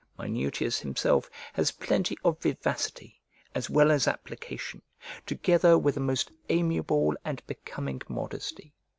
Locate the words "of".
2.25-2.39